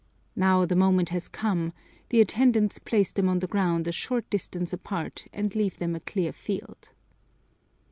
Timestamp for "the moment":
0.65-1.09